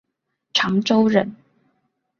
[0.51, 1.35] 长洲人。